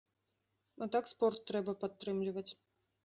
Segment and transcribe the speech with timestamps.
[0.85, 2.49] А так спорт трэба падтрымліваць.